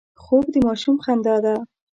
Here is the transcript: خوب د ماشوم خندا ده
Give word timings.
خوب 0.23 0.45
د 0.53 0.55
ماشوم 0.67 0.95
خندا 1.05 1.35
ده 1.45 1.55